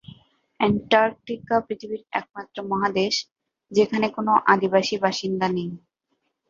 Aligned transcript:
Antarctica 0.59 1.55
পৃথিবীর 1.67 2.01
একমাত্র 2.11 2.57
মহাদেশ 2.71 3.13
যেখানে 3.71 4.07
কোন 4.15 4.27
আদিবাসী 4.53 4.95
বাসিন্দা 5.03 5.47
নেই। 5.49 5.69